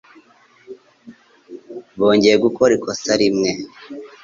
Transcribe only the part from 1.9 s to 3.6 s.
Bongeye gukora ikosa rimwe.